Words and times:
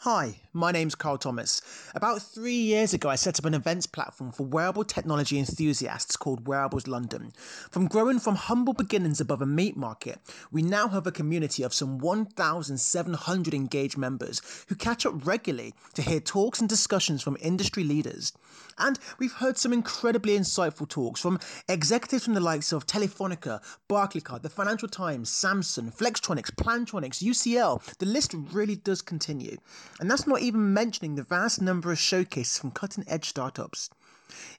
Hi, 0.00 0.36
my 0.52 0.72
name's 0.72 0.94
Carl 0.94 1.16
Thomas. 1.16 1.62
About 1.94 2.20
three 2.22 2.54
years 2.54 2.92
ago, 2.92 3.08
I 3.08 3.16
set 3.16 3.40
up 3.40 3.46
an 3.46 3.54
events 3.54 3.86
platform 3.86 4.30
for 4.30 4.46
wearable 4.46 4.84
technology 4.84 5.38
enthusiasts 5.38 6.16
called 6.16 6.46
Wearables 6.46 6.86
London. 6.86 7.32
From 7.70 7.88
growing 7.88 8.20
from 8.20 8.36
humble 8.36 8.74
beginnings 8.74 9.20
above 9.20 9.40
a 9.40 9.46
meat 9.46 9.76
market, 9.76 10.20
we 10.52 10.62
now 10.62 10.86
have 10.86 11.06
a 11.06 11.12
community 11.12 11.62
of 11.62 11.74
some 11.74 11.98
1,700 11.98 13.54
engaged 13.54 13.96
members 13.96 14.42
who 14.68 14.76
catch 14.76 15.06
up 15.06 15.26
regularly 15.26 15.74
to 15.94 16.02
hear 16.02 16.20
talks 16.20 16.60
and 16.60 16.68
discussions 16.68 17.22
from 17.22 17.38
industry 17.40 17.82
leaders. 17.82 18.32
And 18.78 18.98
we've 19.18 19.32
heard 19.32 19.56
some 19.56 19.72
incredibly 19.72 20.38
insightful 20.38 20.86
talks 20.86 21.20
from 21.20 21.40
executives 21.68 22.24
from 22.24 22.34
the 22.34 22.40
likes 22.40 22.72
of 22.72 22.86
Telefonica, 22.86 23.62
Barclaycard, 23.88 24.42
the 24.42 24.50
Financial 24.50 24.88
Times, 24.88 25.30
Samsung, 25.30 25.92
Flextronics, 25.92 26.54
Plantronics, 26.54 27.22
UCL. 27.22 27.82
The 27.96 28.06
list 28.06 28.34
really 28.52 28.76
does 28.76 29.00
continue. 29.00 29.56
And 30.00 30.10
that's 30.10 30.26
not 30.26 30.40
even 30.40 30.74
mentioning 30.74 31.14
the 31.14 31.22
vast 31.22 31.60
number 31.60 31.92
of 31.92 31.98
showcases 31.98 32.58
from 32.58 32.70
cutting 32.70 33.04
edge 33.06 33.28
startups. 33.28 33.90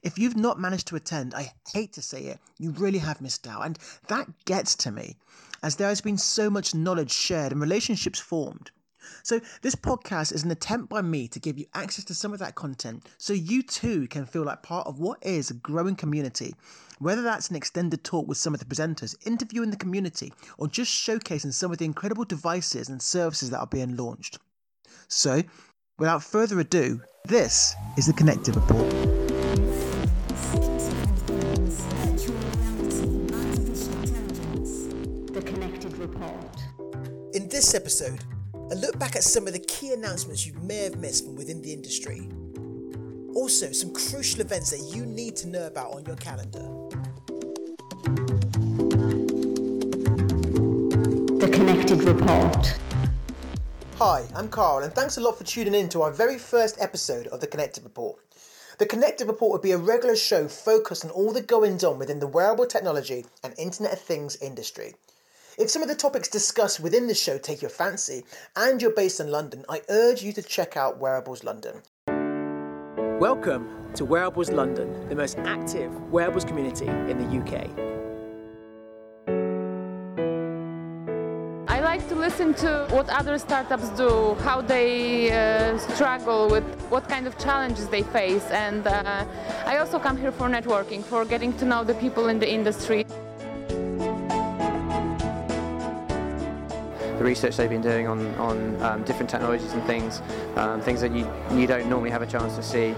If 0.02 0.18
you've 0.18 0.36
not 0.36 0.58
managed 0.58 0.86
to 0.88 0.96
attend, 0.96 1.34
I 1.34 1.52
hate 1.72 1.92
to 1.92 2.02
say 2.02 2.24
it, 2.24 2.40
you 2.58 2.70
really 2.70 2.98
have 3.00 3.20
missed 3.20 3.46
out. 3.46 3.66
And 3.66 3.78
that 4.08 4.28
gets 4.46 4.74
to 4.76 4.90
me, 4.90 5.16
as 5.62 5.76
there 5.76 5.88
has 5.88 6.00
been 6.00 6.18
so 6.18 6.48
much 6.48 6.74
knowledge 6.74 7.12
shared 7.12 7.52
and 7.52 7.60
relationships 7.60 8.18
formed. 8.18 8.70
So, 9.22 9.40
this 9.62 9.74
podcast 9.74 10.32
is 10.32 10.42
an 10.42 10.50
attempt 10.50 10.88
by 10.88 11.02
me 11.02 11.28
to 11.28 11.38
give 11.38 11.58
you 11.58 11.66
access 11.74 12.04
to 12.06 12.14
some 12.14 12.32
of 12.32 12.38
that 12.40 12.54
content 12.54 13.08
so 13.18 13.32
you 13.32 13.62
too 13.62 14.08
can 14.08 14.26
feel 14.26 14.44
like 14.44 14.62
part 14.62 14.86
of 14.86 14.98
what 14.98 15.24
is 15.24 15.50
a 15.50 15.54
growing 15.54 15.96
community. 15.96 16.54
Whether 16.98 17.22
that's 17.22 17.50
an 17.50 17.56
extended 17.56 18.02
talk 18.04 18.26
with 18.26 18.38
some 18.38 18.54
of 18.54 18.60
the 18.60 18.66
presenters, 18.66 19.14
interviewing 19.26 19.70
the 19.70 19.76
community, 19.76 20.32
or 20.56 20.66
just 20.66 20.90
showcasing 20.90 21.52
some 21.52 21.70
of 21.70 21.78
the 21.78 21.84
incredible 21.84 22.24
devices 22.24 22.88
and 22.88 23.02
services 23.02 23.50
that 23.50 23.60
are 23.60 23.66
being 23.66 23.96
launched. 23.96 24.38
So, 25.10 25.42
without 25.98 26.22
further 26.22 26.60
ado, 26.60 27.00
this 27.24 27.74
is 27.96 28.06
the 28.06 28.12
Connected 28.12 28.54
Report. 28.54 28.90
The 35.32 35.42
Connected 35.46 35.96
Report. 35.96 36.62
In 37.32 37.48
this 37.48 37.74
episode, 37.74 38.22
a 38.70 38.74
look 38.74 38.98
back 38.98 39.16
at 39.16 39.22
some 39.22 39.46
of 39.46 39.54
the 39.54 39.60
key 39.60 39.94
announcements 39.94 40.46
you 40.46 40.52
may 40.60 40.84
have 40.84 40.98
missed 40.98 41.24
from 41.24 41.36
within 41.36 41.62
the 41.62 41.72
industry. 41.72 42.28
Also, 43.34 43.72
some 43.72 43.94
crucial 43.94 44.42
events 44.42 44.68
that 44.72 44.94
you 44.94 45.06
need 45.06 45.36
to 45.36 45.48
know 45.48 45.66
about 45.66 45.92
on 45.92 46.04
your 46.04 46.16
calendar. 46.16 46.68
The 51.38 51.48
Connected 51.50 52.02
Report. 52.02 52.78
Hi, 54.00 54.28
I'm 54.32 54.48
Carl, 54.48 54.84
and 54.84 54.92
thanks 54.92 55.16
a 55.16 55.20
lot 55.20 55.36
for 55.36 55.42
tuning 55.42 55.74
in 55.74 55.88
to 55.88 56.02
our 56.02 56.12
very 56.12 56.38
first 56.38 56.76
episode 56.80 57.26
of 57.26 57.40
the 57.40 57.48
Connected 57.48 57.82
Report. 57.82 58.20
The 58.78 58.86
Connected 58.86 59.26
Report 59.26 59.50
will 59.50 59.58
be 59.58 59.72
a 59.72 59.76
regular 59.76 60.14
show 60.14 60.46
focused 60.46 61.04
on 61.04 61.10
all 61.10 61.32
the 61.32 61.42
goings 61.42 61.82
on 61.82 61.98
within 61.98 62.20
the 62.20 62.28
wearable 62.28 62.66
technology 62.66 63.26
and 63.42 63.52
Internet 63.58 63.94
of 63.94 64.00
Things 64.00 64.36
industry. 64.36 64.94
If 65.58 65.68
some 65.68 65.82
of 65.82 65.88
the 65.88 65.96
topics 65.96 66.28
discussed 66.28 66.78
within 66.78 67.08
the 67.08 67.14
show 67.14 67.38
take 67.38 67.60
your 67.60 67.72
fancy 67.72 68.22
and 68.54 68.80
you're 68.80 68.92
based 68.92 69.18
in 69.18 69.32
London, 69.32 69.64
I 69.68 69.82
urge 69.88 70.22
you 70.22 70.32
to 70.34 70.42
check 70.42 70.76
out 70.76 71.00
Wearables 71.00 71.42
London. 71.42 71.82
Welcome 73.18 73.90
to 73.94 74.04
Wearables 74.04 74.50
London, 74.50 75.08
the 75.08 75.16
most 75.16 75.38
active 75.38 75.92
wearables 76.12 76.44
community 76.44 76.86
in 76.86 77.18
the 77.18 77.40
UK. 77.40 77.97
Listen 82.28 82.52
to 82.52 82.86
what 82.90 83.08
other 83.08 83.38
startups 83.38 83.88
do, 83.96 84.34
how 84.46 84.60
they 84.60 85.32
uh, 85.32 85.78
struggle 85.78 86.46
with 86.50 86.64
what 86.90 87.08
kind 87.08 87.26
of 87.26 87.38
challenges 87.38 87.88
they 87.88 88.02
face, 88.02 88.44
and 88.50 88.86
uh, 88.86 89.24
I 89.64 89.78
also 89.78 89.98
come 89.98 90.18
here 90.18 90.30
for 90.30 90.46
networking, 90.46 91.02
for 91.02 91.24
getting 91.24 91.56
to 91.56 91.64
know 91.64 91.84
the 91.84 91.94
people 91.94 92.28
in 92.28 92.38
the 92.38 92.50
industry. 92.58 93.06
the 97.18 97.24
research 97.24 97.56
they've 97.56 97.70
been 97.70 97.88
doing 97.92 98.06
on, 98.06 98.20
on 98.34 98.56
um, 98.82 99.02
different 99.04 99.30
technologies 99.30 99.72
and 99.72 99.82
things, 99.84 100.20
um, 100.56 100.82
things 100.82 101.00
that 101.00 101.12
you, 101.12 101.26
you 101.54 101.66
don't 101.66 101.88
normally 101.88 102.10
have 102.10 102.22
a 102.22 102.26
chance 102.26 102.54
to 102.56 102.62
see. 102.62 102.94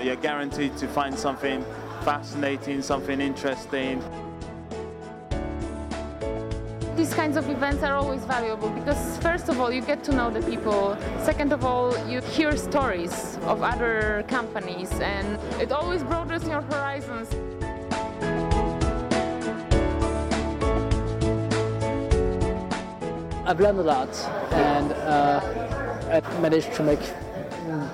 You're 0.00 0.22
guaranteed 0.28 0.76
to 0.76 0.86
find 0.86 1.18
something 1.18 1.64
fascinating, 2.04 2.80
something 2.82 3.20
interesting. 3.20 4.00
These 7.00 7.14
kinds 7.14 7.38
of 7.38 7.48
events 7.48 7.82
are 7.82 7.96
always 7.96 8.22
valuable 8.24 8.68
because, 8.68 9.16
first 9.22 9.48
of 9.48 9.58
all, 9.58 9.72
you 9.72 9.80
get 9.80 10.04
to 10.04 10.12
know 10.12 10.28
the 10.28 10.42
people. 10.42 10.98
Second 11.24 11.50
of 11.50 11.64
all, 11.64 11.96
you 12.06 12.20
hear 12.20 12.54
stories 12.58 13.38
of 13.44 13.62
other 13.62 14.22
companies, 14.28 14.92
and 15.00 15.38
it 15.58 15.72
always 15.72 16.02
broadens 16.02 16.46
your 16.46 16.60
horizons. 16.60 17.30
I've 23.46 23.60
learned 23.60 23.78
a 23.78 23.88
lot 23.94 24.14
and 24.52 24.92
uh, 24.92 25.40
I've 26.10 26.40
managed 26.42 26.74
to 26.74 26.82
make 26.82 27.00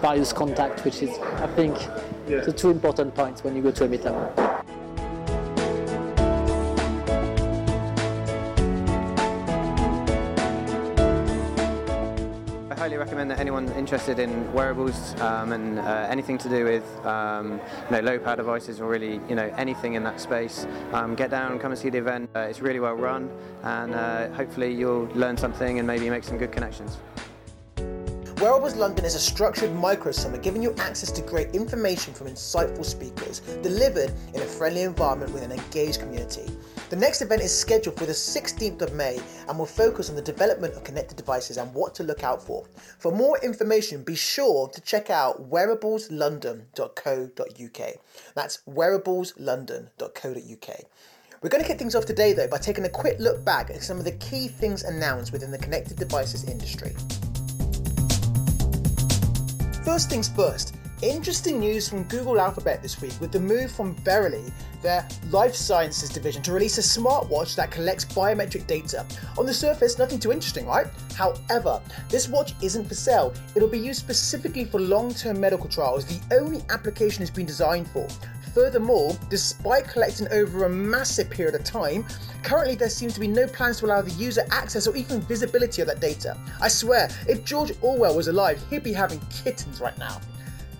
various 0.02 0.32
contacts, 0.32 0.82
which 0.84 1.00
is, 1.00 1.16
I 1.36 1.46
think, 1.54 1.76
the 2.26 2.52
two 2.52 2.70
important 2.70 3.14
points 3.14 3.44
when 3.44 3.54
you 3.54 3.62
go 3.62 3.70
to 3.70 3.84
a 3.84 3.88
meetup. 3.88 4.55
Highly 12.96 13.04
recommend 13.04 13.30
that 13.30 13.38
anyone 13.38 13.68
interested 13.72 14.18
in 14.18 14.50
wearables 14.54 15.20
um, 15.20 15.52
and 15.52 15.78
uh, 15.78 16.06
anything 16.08 16.38
to 16.38 16.48
do 16.48 16.64
with 16.64 17.06
um, 17.06 17.60
you 17.90 17.90
know, 17.90 18.00
low 18.00 18.18
power 18.18 18.36
devices 18.36 18.80
or 18.80 18.88
really 18.88 19.20
you 19.28 19.34
know 19.34 19.52
anything 19.58 19.94
in 19.94 20.02
that 20.02 20.18
space, 20.18 20.66
um, 20.92 21.14
get 21.14 21.30
down 21.30 21.58
come 21.58 21.72
and 21.72 21.78
see 21.78 21.90
the 21.90 21.98
event. 21.98 22.30
Uh, 22.34 22.40
it's 22.40 22.60
really 22.60 22.80
well 22.80 22.94
run 22.94 23.30
and 23.64 23.94
uh, 23.94 24.28
hopefully 24.30 24.72
you'll 24.72 25.08
learn 25.14 25.36
something 25.36 25.78
and 25.78 25.86
maybe 25.86 26.08
make 26.08 26.24
some 26.24 26.38
good 26.38 26.52
connections. 26.52 26.96
Wearables 28.46 28.76
London 28.76 29.04
is 29.04 29.16
a 29.16 29.18
structured 29.18 29.74
micro 29.74 30.12
summit 30.12 30.40
giving 30.40 30.62
you 30.62 30.72
access 30.78 31.10
to 31.10 31.20
great 31.20 31.52
information 31.52 32.14
from 32.14 32.28
insightful 32.28 32.84
speakers, 32.84 33.40
delivered 33.60 34.12
in 34.34 34.40
a 34.40 34.44
friendly 34.44 34.82
environment 34.82 35.32
with 35.32 35.42
an 35.42 35.50
engaged 35.50 35.98
community. 35.98 36.46
The 36.88 36.94
next 36.94 37.22
event 37.22 37.42
is 37.42 37.52
scheduled 37.52 37.98
for 37.98 38.06
the 38.06 38.12
16th 38.12 38.82
of 38.82 38.94
May 38.94 39.18
and 39.48 39.58
will 39.58 39.66
focus 39.66 40.10
on 40.10 40.14
the 40.14 40.22
development 40.22 40.74
of 40.74 40.84
connected 40.84 41.16
devices 41.16 41.56
and 41.56 41.74
what 41.74 41.92
to 41.96 42.04
look 42.04 42.22
out 42.22 42.40
for. 42.40 42.64
For 43.00 43.10
more 43.10 43.36
information, 43.42 44.04
be 44.04 44.14
sure 44.14 44.68
to 44.68 44.80
check 44.80 45.10
out 45.10 45.50
wearableslondon.co.uk. 45.50 47.94
That's 48.36 48.58
wearableslondon.co.uk. 48.68 50.80
We're 51.42 51.50
going 51.50 51.64
to 51.64 51.68
kick 51.68 51.80
things 51.80 51.96
off 51.96 52.06
today 52.06 52.32
though 52.32 52.46
by 52.46 52.58
taking 52.58 52.84
a 52.84 52.90
quick 52.90 53.18
look 53.18 53.44
back 53.44 53.70
at 53.70 53.82
some 53.82 53.98
of 53.98 54.04
the 54.04 54.12
key 54.12 54.46
things 54.46 54.84
announced 54.84 55.32
within 55.32 55.50
the 55.50 55.58
connected 55.58 55.96
devices 55.96 56.48
industry. 56.48 56.94
First 59.96 60.10
things 60.10 60.28
first, 60.28 60.76
interesting 61.00 61.58
news 61.58 61.88
from 61.88 62.02
Google 62.02 62.38
Alphabet 62.38 62.82
this 62.82 63.00
week 63.00 63.14
with 63.18 63.32
the 63.32 63.40
move 63.40 63.72
from 63.72 63.94
Verily, 64.04 64.52
their 64.82 65.08
life 65.30 65.54
sciences 65.54 66.10
division, 66.10 66.42
to 66.42 66.52
release 66.52 66.76
a 66.76 66.82
smartwatch 66.82 67.56
that 67.56 67.70
collects 67.70 68.04
biometric 68.04 68.66
data. 68.66 69.06
On 69.38 69.46
the 69.46 69.54
surface, 69.54 69.98
nothing 69.98 70.18
too 70.18 70.32
interesting, 70.32 70.66
right? 70.66 70.86
However, 71.14 71.80
this 72.10 72.28
watch 72.28 72.52
isn't 72.60 72.84
for 72.84 72.94
sale. 72.94 73.32
It'll 73.54 73.70
be 73.70 73.78
used 73.78 74.00
specifically 74.00 74.66
for 74.66 74.80
long 74.80 75.14
term 75.14 75.40
medical 75.40 75.66
trials, 75.66 76.04
the 76.04 76.20
only 76.36 76.60
application 76.68 77.22
it's 77.22 77.30
been 77.30 77.46
designed 77.46 77.88
for. 77.88 78.06
Furthermore, 78.56 79.14
despite 79.28 79.86
collecting 79.86 80.28
over 80.32 80.64
a 80.64 80.70
massive 80.70 81.28
period 81.28 81.54
of 81.54 81.62
time, 81.62 82.06
currently 82.42 82.74
there 82.74 82.88
seems 82.88 83.12
to 83.12 83.20
be 83.20 83.28
no 83.28 83.46
plans 83.46 83.80
to 83.80 83.84
allow 83.84 84.00
the 84.00 84.12
user 84.12 84.46
access 84.50 84.86
or 84.86 84.96
even 84.96 85.20
visibility 85.20 85.82
of 85.82 85.88
that 85.88 86.00
data. 86.00 86.38
I 86.58 86.68
swear, 86.68 87.10
if 87.28 87.44
George 87.44 87.72
Orwell 87.82 88.16
was 88.16 88.28
alive, 88.28 88.58
he'd 88.70 88.82
be 88.82 88.94
having 88.94 89.20
kittens 89.28 89.78
right 89.78 89.98
now. 89.98 90.22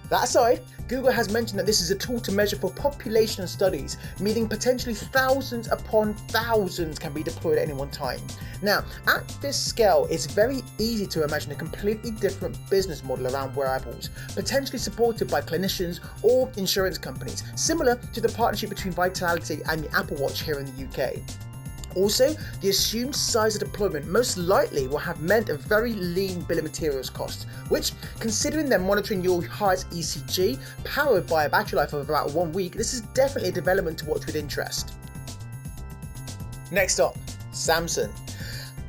That 0.09 0.25
aside, 0.25 0.63
Google 0.89 1.11
has 1.11 1.33
mentioned 1.33 1.59
that 1.59 1.67
this 1.67 1.81
is 1.81 1.91
a 1.91 1.97
tool 1.97 2.21
to 2.21 2.33
measure 2.33 2.57
for 2.57 2.71
population 2.71 3.47
studies, 3.49 3.97
meaning 4.21 4.49
potentially 4.49 4.95
thousands 4.95 5.69
upon 5.69 6.15
thousands 6.29 6.99
can 6.99 7.13
be 7.13 7.25
deployed 7.25 7.59
at 7.59 7.65
any 7.65 7.73
one 7.73 7.91
time. 7.91 8.21
Now, 8.63 8.85
at 9.09 9.27
this 9.41 9.59
scale, 9.59 10.07
it's 10.11 10.27
very 10.27 10.63
easy 10.79 11.07
to 11.09 11.25
imagine 11.25 11.51
a 11.51 11.57
completely 11.57 12.13
different 12.13 12.57
business 12.71 13.03
model 13.03 13.27
around 13.27 13.57
wearables, 13.57 14.11
potentially 14.35 14.79
supported 14.79 15.29
by 15.29 15.41
clinicians 15.41 16.01
or 16.23 16.51
insurance 16.57 16.99
companies, 16.99 17.43
similar 17.57 17.97
to 17.97 18.21
the 18.21 18.29
partnership 18.29 18.71
between 18.71 18.93
Vitality 18.93 19.61
and 19.69 19.83
the 19.83 19.97
Apple 19.97 20.17
Watch 20.19 20.43
here 20.43 20.61
in 20.61 20.67
the 20.67 20.85
UK. 20.85 21.21
Also, 21.97 22.37
the 22.61 22.69
assumed 22.69 23.17
size 23.17 23.55
of 23.57 23.61
deployment 23.61 24.07
most 24.07 24.37
likely 24.37 24.87
will 24.87 24.99
have 24.99 25.21
meant 25.23 25.49
a 25.49 25.57
very 25.57 25.95
lean 25.95 26.43
bill 26.43 26.59
of 26.59 26.65
materials 26.65 27.09
cost, 27.09 27.47
which, 27.71 27.93
considering 28.21 28.69
they're 28.69 28.79
monitoring 28.79 29.25
your 29.25 29.43
heart's 29.47 29.85
ECG, 29.85 30.61
powered 30.85 31.27
by 31.27 31.45
a 31.45 31.49
battery 31.49 31.79
life 31.79 31.95
of 31.95 32.09
about 32.09 32.33
one 32.33 32.53
week, 32.53 32.75
this 32.75 32.93
is 32.93 33.01
definitely 33.15 33.49
a 33.49 33.53
development 33.53 33.99
to 33.99 34.05
watch 34.05 34.27
with 34.27 34.37
interest. 34.37 34.93
Next 36.71 37.01
up, 37.01 37.17
Samsung. 37.51 38.13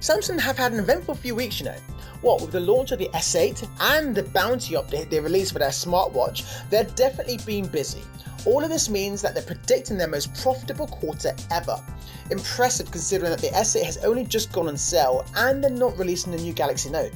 Samsung 0.01 0.39
have 0.39 0.57
had 0.57 0.73
an 0.73 0.79
eventful 0.79 1.15
few 1.15 1.33
weeks, 1.33 1.59
you 1.61 1.67
know. 1.67 1.77
What, 2.21 2.41
with 2.41 2.51
the 2.51 2.59
launch 2.59 2.91
of 2.91 2.99
the 2.99 3.09
S8 3.13 3.69
and 3.79 4.13
the 4.13 4.23
Bounty 4.23 4.73
update 4.73 5.09
they 5.09 5.19
released 5.19 5.53
for 5.53 5.59
their 5.59 5.69
smartwatch, 5.69 6.45
they're 6.69 6.83
definitely 6.83 7.37
been 7.45 7.67
busy. 7.67 8.01
All 8.47 8.63
of 8.63 8.69
this 8.69 8.87
means 8.87 9.21
that 9.21 9.33
they're 9.33 9.43
predicting 9.43 9.97
their 9.97 10.07
most 10.07 10.33
profitable 10.41 10.87
quarter 10.87 11.35
ever. 11.51 11.83
Impressive 12.31 12.89
considering 12.89 13.29
that 13.29 13.41
the 13.41 13.49
S8 13.49 13.83
has 13.83 13.97
only 14.05 14.23
just 14.23 14.53
gone 14.53 14.69
on 14.69 14.77
sale 14.77 15.25
and 15.35 15.61
they're 15.61 15.69
not 15.69 15.97
releasing 15.97 16.31
the 16.31 16.37
new 16.37 16.53
Galaxy 16.53 16.89
Note. 16.89 17.11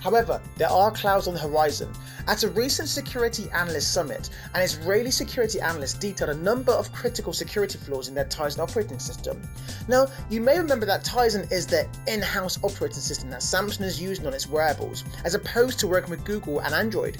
However, 0.00 0.40
there 0.56 0.70
are 0.70 0.92
clouds 0.92 1.26
on 1.26 1.34
the 1.34 1.40
horizon. 1.40 1.92
At 2.28 2.44
a 2.44 2.50
recent 2.50 2.88
security 2.88 3.50
analyst 3.52 3.92
summit, 3.92 4.30
an 4.54 4.62
Israeli 4.62 5.10
security 5.10 5.60
analyst 5.60 6.00
detailed 6.00 6.30
a 6.30 6.34
number 6.34 6.70
of 6.70 6.92
critical 6.92 7.32
security 7.32 7.76
flaws 7.76 8.06
in 8.06 8.14
their 8.14 8.26
Tizen 8.26 8.60
operating 8.60 9.00
system. 9.00 9.42
Now, 9.88 10.06
you 10.30 10.40
may 10.40 10.58
remember 10.58 10.86
that 10.86 11.04
Tizen 11.04 11.50
is 11.50 11.66
their 11.66 11.90
in 12.06 12.22
house 12.22 12.56
operating 12.62 13.00
system 13.00 13.30
that 13.30 13.40
Samsung 13.40 13.82
is 13.82 14.00
using 14.00 14.28
on 14.28 14.32
its 14.32 14.46
wearables, 14.46 15.02
as 15.24 15.34
opposed 15.34 15.80
to 15.80 15.88
working 15.88 16.10
with 16.10 16.24
Google 16.24 16.60
and 16.60 16.72
Android. 16.72 17.18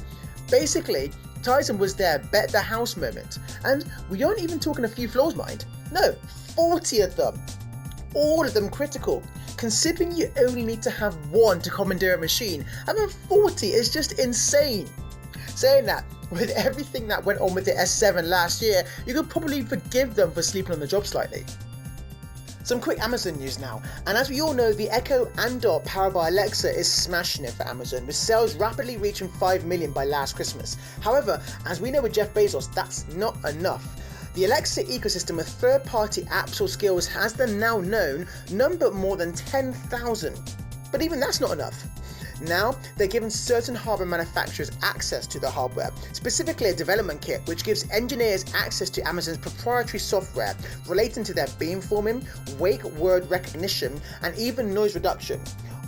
Basically, 0.49 1.11
Tizen 1.43 1.79
was 1.79 1.95
their 1.95 2.19
bet 2.19 2.51
the 2.51 2.61
house 2.61 2.97
moment, 2.97 3.39
and 3.65 3.85
we 4.11 4.23
aren't 4.23 4.41
even 4.41 4.59
talking 4.59 4.85
a 4.85 4.89
few 4.89 5.09
flaws, 5.09 5.35
mind. 5.35 5.65
No, 5.93 6.13
40 6.57 7.01
of 7.01 7.17
them. 7.17 7.41
All 8.15 8.45
of 8.45 8.55
them 8.55 8.69
critical. 8.69 9.23
Considering 9.57 10.13
you 10.13 10.31
only 10.41 10.65
need 10.65 10.83
to 10.83 10.91
have 10.91 11.15
one 11.31 11.61
to 11.61 11.71
commandeer 11.71 12.15
a 12.15 12.19
machine, 12.19 12.65
having 12.87 13.09
40 13.09 13.69
is 13.69 13.93
just 13.93 14.19
insane. 14.19 14.89
Saying 15.55 15.87
that, 15.87 16.05
with 16.31 16.51
everything 16.51 17.09
that 17.09 17.25
went 17.25 17.41
on 17.41 17.55
with 17.55 17.65
the 17.65 17.73
S7 17.73 18.25
last 18.25 18.63
year, 18.63 18.85
you 19.07 19.15
could 19.15 19.29
probably 19.29 19.63
forgive 19.63 20.15
them 20.15 20.31
for 20.31 20.43
sleeping 20.43 20.73
on 20.73 20.81
the 20.81 20.87
job 20.87 21.07
slightly. 21.07 21.45
Some 22.69 22.83
quick 22.83 23.01
Amazon 23.01 23.39
news 23.39 23.59
now, 23.59 23.81
and 24.07 24.19
as 24.19 24.29
we 24.29 24.43
all 24.43 24.53
know, 24.53 24.75
the 24.75 24.91
Echo 24.91 25.33
Andor 25.39 25.79
powered 25.87 26.13
by 26.13 26.29
Alexa 26.29 26.79
is 26.79 26.87
smashing 26.87 27.47
it 27.47 27.53
for 27.53 27.67
Amazon, 27.67 28.07
with 28.07 28.15
sales 28.15 28.57
rapidly 28.57 28.99
reaching 28.99 29.27
5 29.27 29.65
million 29.65 29.91
by 29.91 30.05
last 30.05 30.37
Christmas. 30.37 30.77
However, 31.01 31.41
as 31.65 31.81
we 31.81 31.91
know 31.91 32.03
with 32.03 32.13
Jeff 32.13 32.35
Bezos, 32.35 32.71
that's 32.75 33.09
not 33.15 33.43
enough. 33.49 33.83
The 34.35 34.45
Alexa 34.45 34.85
ecosystem 34.85 35.41
of 35.41 35.47
third 35.47 35.83
party 35.87 36.25
apps 36.25 36.61
or 36.61 36.69
skills 36.69 37.07
has 37.07 37.33
the 37.33 37.47
now 37.47 37.81
known 37.81 38.27
number 38.51 38.91
more 38.91 39.17
than 39.17 39.33
10,000. 39.33 40.55
But 40.93 41.01
even 41.01 41.21
that's 41.21 41.41
not 41.41 41.53
enough. 41.53 41.83
Now, 42.41 42.77
they're 42.97 43.07
giving 43.07 43.31
certain 43.31 43.75
hardware 43.75 44.07
manufacturers 44.07 44.71
access 44.83 45.27
to 45.29 45.39
the 45.39 45.51
hardware, 45.51 45.91
specifically 46.13 46.69
a 46.71 46.75
development 46.75 47.21
kit 47.21 47.41
which 47.47 47.65
gives 47.65 47.89
engineers 47.91 48.45
access 48.55 48.91
to 48.91 49.07
Amazon's 49.09 49.39
proprietary 49.39 49.99
software 49.99 50.55
relating 50.87 51.25
to 51.25 51.35
their 51.35 51.47
beamforming, 51.47 52.25
wake 52.59 52.85
word 52.85 53.29
recognition, 53.31 54.01
and 54.23 54.37
even 54.39 54.73
noise 54.73 54.95
reduction. 54.95 55.41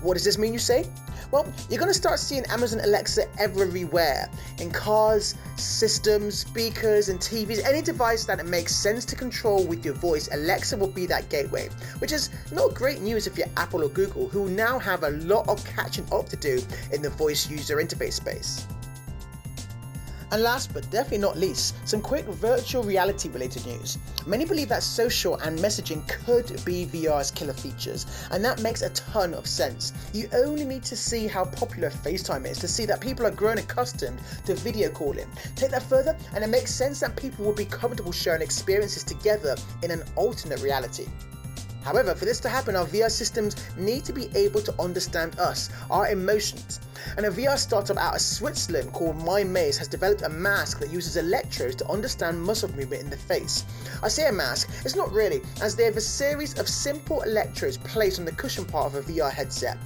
What 0.02 0.14
does 0.14 0.25
this 0.25 0.38
mean, 0.38 0.52
you 0.52 0.58
say? 0.58 0.87
Well, 1.31 1.47
you're 1.69 1.79
going 1.79 1.91
to 1.91 1.94
start 1.99 2.19
seeing 2.19 2.44
Amazon 2.47 2.81
Alexa 2.81 3.26
everywhere 3.38 4.29
in 4.58 4.70
cars, 4.70 5.37
systems, 5.56 6.38
speakers, 6.38 7.08
and 7.08 7.20
TVs. 7.20 7.64
Any 7.64 7.82
device 7.82 8.25
that 8.25 8.41
it 8.41 8.47
makes 8.47 8.75
sense 8.75 9.05
to 9.06 9.17
control 9.17 9.64
with 9.64 9.85
your 9.85 9.94
voice, 9.94 10.29
Alexa 10.32 10.76
will 10.76 10.88
be 10.88 11.06
that 11.06 11.29
gateway, 11.29 11.69
which 11.99 12.12
is 12.12 12.31
not 12.50 12.75
great 12.75 13.00
news 13.00 13.26
if 13.26 13.38
you're 13.38 13.47
Apple 13.56 13.85
or 13.85 13.88
Google, 13.88 14.29
who 14.29 14.49
now 14.49 14.79
have 14.79 15.05
a 15.05 15.11
lot 15.11 15.49
of 15.49 15.64
catching 15.64 16.06
up 16.12 16.29
to 16.31 16.37
do 16.37 16.61
in 16.93 17.02
the 17.02 17.11
voice 17.11 17.49
user 17.49 17.76
interface 17.76 18.14
space. 18.14 18.67
And 20.32 20.42
last 20.42 20.72
but 20.72 20.88
definitely 20.90 21.18
not 21.18 21.36
least, 21.36 21.74
some 21.88 22.00
quick 22.00 22.24
virtual 22.26 22.82
reality 22.82 23.28
related 23.28 23.66
news. 23.66 23.98
Many 24.26 24.44
believe 24.44 24.68
that 24.68 24.82
social 24.82 25.36
and 25.38 25.58
messaging 25.58 26.06
could 26.06 26.64
be 26.64 26.86
VR's 26.86 27.30
killer 27.30 27.52
features, 27.52 28.06
and 28.30 28.44
that 28.44 28.62
makes 28.62 28.82
a 28.82 28.90
ton 28.90 29.34
of 29.34 29.46
sense. 29.46 29.92
You 30.12 30.28
only 30.32 30.64
need 30.64 30.84
to 30.84 30.96
see 30.96 31.26
how 31.26 31.44
popular 31.46 31.90
FaceTime 31.90 32.46
is 32.46 32.58
to 32.58 32.68
see 32.68 32.86
that 32.86 33.00
people 33.00 33.26
are 33.26 33.32
growing 33.32 33.58
accustomed 33.58 34.20
to 34.46 34.54
video 34.54 34.88
calling. 34.90 35.26
Take 35.56 35.72
that 35.72 35.82
further, 35.82 36.16
and 36.34 36.44
it 36.44 36.48
makes 36.48 36.72
sense 36.72 37.00
that 37.00 37.16
people 37.16 37.44
will 37.44 37.54
be 37.54 37.64
comfortable 37.64 38.12
sharing 38.12 38.42
experiences 38.42 39.02
together 39.02 39.56
in 39.82 39.90
an 39.90 40.02
alternate 40.16 40.62
reality. 40.62 41.06
However, 41.82 42.14
for 42.14 42.24
this 42.24 42.40
to 42.40 42.48
happen, 42.48 42.76
our 42.76 42.86
VR 42.86 43.10
systems 43.10 43.56
need 43.76 44.04
to 44.04 44.12
be 44.12 44.28
able 44.34 44.60
to 44.62 44.74
understand 44.80 45.38
us, 45.38 45.70
our 45.90 46.08
emotions. 46.08 46.80
And 47.16 47.26
a 47.26 47.30
VR 47.30 47.56
startup 47.56 47.96
out 47.96 48.14
of 48.14 48.20
Switzerland 48.20 48.92
called 48.92 49.16
My 49.16 49.42
MindMaze 49.42 49.78
has 49.78 49.88
developed 49.88 50.22
a 50.22 50.28
mask 50.28 50.80
that 50.80 50.90
uses 50.90 51.16
electrodes 51.16 51.76
to 51.76 51.88
understand 51.88 52.42
muscle 52.42 52.70
movement 52.72 53.02
in 53.02 53.10
the 53.10 53.16
face. 53.16 53.64
I 54.02 54.08
say 54.08 54.28
a 54.28 54.32
mask, 54.32 54.70
it's 54.84 54.96
not 54.96 55.10
really, 55.12 55.40
as 55.62 55.74
they 55.74 55.84
have 55.84 55.96
a 55.96 56.00
series 56.00 56.58
of 56.58 56.68
simple 56.68 57.22
electrodes 57.22 57.78
placed 57.78 58.18
on 58.18 58.24
the 58.26 58.32
cushion 58.32 58.64
part 58.64 58.86
of 58.86 58.94
a 58.94 59.12
VR 59.12 59.32
headset, 59.32 59.78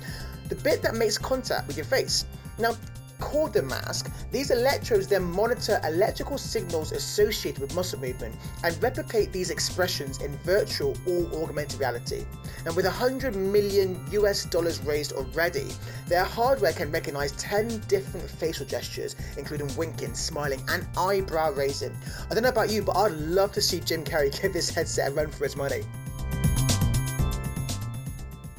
the 0.48 0.56
bit 0.56 0.82
that 0.82 0.94
makes 0.94 1.16
contact 1.16 1.66
with 1.68 1.76
your 1.76 1.86
face. 1.86 2.24
Now, 2.58 2.76
called 3.24 3.54
the 3.54 3.62
mask, 3.62 4.12
these 4.30 4.50
electrodes 4.50 5.06
then 5.06 5.24
monitor 5.24 5.80
electrical 5.84 6.36
signals 6.36 6.92
associated 6.92 7.58
with 7.58 7.74
muscle 7.74 7.98
movement 7.98 8.34
and 8.62 8.80
replicate 8.82 9.32
these 9.32 9.50
expressions 9.50 10.20
in 10.20 10.36
virtual 10.44 10.94
or 11.06 11.24
augmented 11.42 11.80
reality. 11.80 12.26
And 12.66 12.76
with 12.76 12.84
100 12.84 13.34
million 13.34 13.98
US 14.12 14.44
dollars 14.44 14.78
raised 14.80 15.12
already, 15.12 15.68
their 16.06 16.24
hardware 16.24 16.74
can 16.74 16.92
recognize 16.92 17.32
10 17.32 17.78
different 17.88 18.28
facial 18.28 18.66
gestures, 18.66 19.16
including 19.38 19.74
winking, 19.74 20.14
smiling, 20.14 20.62
and 20.68 20.86
eyebrow 20.96 21.52
raising. 21.52 21.96
I 22.30 22.34
don't 22.34 22.42
know 22.42 22.50
about 22.50 22.70
you, 22.70 22.82
but 22.82 22.96
I'd 22.96 23.12
love 23.12 23.52
to 23.52 23.62
see 23.62 23.80
Jim 23.80 24.04
Carrey 24.04 24.30
give 24.42 24.52
this 24.52 24.68
headset 24.68 25.12
a 25.12 25.14
run 25.14 25.30
for 25.30 25.46
its 25.46 25.56
money. 25.56 25.82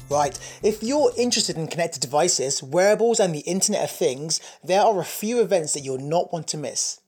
Right, 0.08 0.38
if 0.62 0.84
you're 0.84 1.10
interested 1.18 1.56
in 1.56 1.66
connected 1.66 2.00
devices, 2.00 2.62
wearables, 2.62 3.18
and 3.18 3.34
the 3.34 3.40
Internet 3.40 3.82
of 3.82 3.90
Things, 3.90 4.40
there 4.62 4.80
are 4.80 5.00
a 5.00 5.04
few 5.04 5.40
events 5.40 5.72
that 5.74 5.80
you'll 5.80 5.98
not 5.98 6.32
want 6.32 6.46
to 6.48 6.56
miss. 6.56 7.00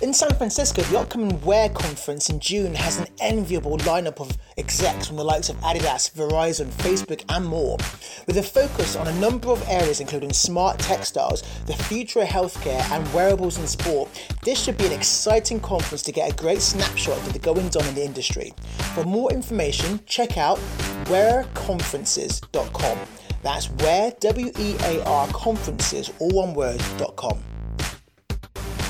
In 0.00 0.14
San 0.14 0.30
Francisco, 0.36 0.80
the 0.80 0.98
upcoming 0.98 1.38
Wear 1.42 1.68
conference 1.68 2.30
in 2.30 2.40
June 2.40 2.74
has 2.74 2.98
an 2.98 3.08
enviable 3.20 3.76
lineup 3.80 4.18
of 4.18 4.38
execs 4.56 5.06
from 5.06 5.18
the 5.18 5.24
likes 5.24 5.50
of 5.50 5.56
Adidas, 5.56 6.10
Verizon, 6.14 6.68
Facebook, 6.68 7.22
and 7.28 7.44
more, 7.44 7.76
with 8.26 8.38
a 8.38 8.42
focus 8.42 8.96
on 8.96 9.08
a 9.08 9.20
number 9.20 9.50
of 9.50 9.62
areas 9.68 10.00
including 10.00 10.32
smart 10.32 10.78
textiles, 10.78 11.42
the 11.66 11.74
future 11.74 12.22
of 12.22 12.28
healthcare, 12.28 12.80
and 12.90 13.12
wearables 13.12 13.58
in 13.58 13.66
sport. 13.66 14.08
This 14.42 14.58
should 14.64 14.78
be 14.78 14.86
an 14.86 14.92
exciting 14.92 15.60
conference 15.60 16.02
to 16.04 16.12
get 16.12 16.32
a 16.32 16.36
great 16.36 16.62
snapshot 16.62 17.18
of 17.18 17.34
the 17.34 17.38
goings 17.38 17.76
on 17.76 17.84
in 17.84 17.94
the 17.94 18.04
industry. 18.04 18.54
For 18.94 19.04
more 19.04 19.30
information, 19.30 20.00
check 20.06 20.38
out 20.38 20.58
wearconferences.com. 21.10 22.98
That's 23.42 23.66
where 23.70 24.12
W 24.20 24.52
E 24.58 24.76
A 24.84 25.04
R 25.04 25.28
conferences, 25.28 26.12
all 26.18 26.30
one 26.30 26.54
word.com. 26.54 27.42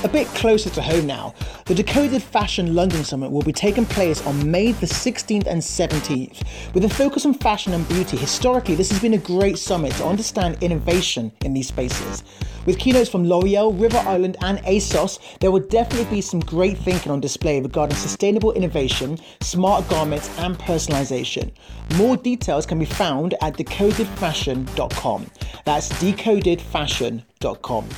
A 0.03 0.09
bit 0.09 0.25
closer 0.29 0.71
to 0.71 0.81
home 0.81 1.05
now, 1.05 1.35
the 1.65 1.75
Decoded 1.75 2.23
Fashion 2.23 2.73
London 2.73 3.03
Summit 3.03 3.29
will 3.29 3.43
be 3.43 3.53
taking 3.53 3.85
place 3.85 4.25
on 4.25 4.49
May 4.49 4.71
the 4.71 4.87
16th 4.87 5.45
and 5.45 5.61
17th. 5.61 6.73
With 6.73 6.85
a 6.85 6.89
focus 6.89 7.27
on 7.27 7.35
fashion 7.35 7.73
and 7.73 7.87
beauty, 7.87 8.17
historically 8.17 8.73
this 8.73 8.89
has 8.89 8.99
been 8.99 9.13
a 9.13 9.19
great 9.19 9.59
summit 9.59 9.93
to 9.93 10.05
understand 10.05 10.57
innovation 10.61 11.31
in 11.45 11.53
these 11.53 11.67
spaces. 11.67 12.23
With 12.65 12.79
keynotes 12.79 13.11
from 13.11 13.25
L'Oreal, 13.25 13.79
River 13.79 13.99
Island, 13.99 14.37
and 14.41 14.57
ASOS, 14.63 15.19
there 15.39 15.51
will 15.51 15.59
definitely 15.59 16.15
be 16.15 16.21
some 16.21 16.39
great 16.39 16.79
thinking 16.79 17.11
on 17.11 17.19
display 17.19 17.61
regarding 17.61 17.95
sustainable 17.95 18.53
innovation, 18.53 19.19
smart 19.41 19.87
garments, 19.87 20.35
and 20.39 20.57
personalization. 20.57 21.51
More 21.97 22.17
details 22.17 22.65
can 22.65 22.79
be 22.79 22.85
found 22.85 23.35
at 23.39 23.53
decodedfashion.com. 23.53 25.27
That's 25.63 25.89
decodedfashion.com. 25.89 27.89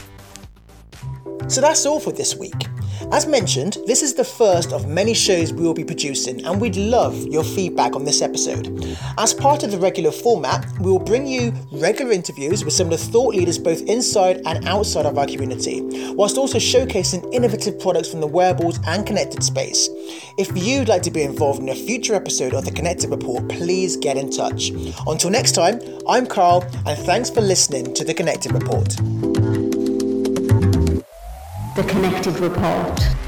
So 1.47 1.61
that's 1.61 1.85
all 1.85 1.99
for 1.99 2.11
this 2.11 2.35
week. 2.35 2.67
As 3.11 3.27
mentioned, 3.27 3.77
this 3.85 4.01
is 4.01 4.13
the 4.13 4.23
first 4.23 4.71
of 4.71 4.87
many 4.87 5.13
shows 5.13 5.51
we 5.51 5.63
will 5.63 5.73
be 5.73 5.83
producing, 5.83 6.45
and 6.45 6.59
we'd 6.59 6.77
love 6.77 7.21
your 7.27 7.43
feedback 7.43 7.95
on 7.95 8.05
this 8.05 8.21
episode. 8.21 8.97
As 9.17 9.33
part 9.33 9.63
of 9.63 9.71
the 9.71 9.77
regular 9.77 10.11
format, 10.11 10.65
we 10.79 10.91
will 10.91 10.99
bring 10.99 11.27
you 11.27 11.53
regular 11.71 12.11
interviews 12.11 12.63
with 12.63 12.73
some 12.73 12.87
of 12.87 12.91
the 12.91 12.97
thought 12.97 13.35
leaders 13.35 13.59
both 13.59 13.81
inside 13.83 14.41
and 14.45 14.67
outside 14.67 15.05
of 15.05 15.17
our 15.17 15.27
community, 15.27 15.81
whilst 16.13 16.37
also 16.37 16.57
showcasing 16.57 17.31
innovative 17.33 17.79
products 17.79 18.09
from 18.09 18.21
the 18.21 18.27
wearables 18.27 18.79
and 18.87 19.05
connected 19.05 19.43
space. 19.43 19.89
If 20.37 20.55
you'd 20.55 20.87
like 20.87 21.03
to 21.03 21.11
be 21.11 21.23
involved 21.23 21.61
in 21.61 21.69
a 21.69 21.75
future 21.75 22.15
episode 22.15 22.53
of 22.53 22.65
the 22.65 22.71
Connected 22.71 23.09
Report, 23.09 23.47
please 23.49 23.97
get 23.97 24.17
in 24.17 24.31
touch. 24.31 24.69
Until 25.05 25.29
next 25.29 25.53
time, 25.53 25.81
I'm 26.07 26.25
Carl, 26.25 26.63
and 26.85 26.97
thanks 27.05 27.29
for 27.29 27.41
listening 27.41 27.93
to 27.95 28.03
the 28.03 28.13
Connected 28.13 28.53
Report. 28.53 29.32
The 31.75 31.83
Connected 31.85 32.39
Report. 32.39 33.22